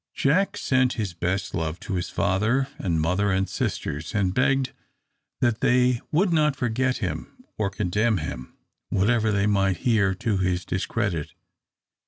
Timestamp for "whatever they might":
8.89-9.77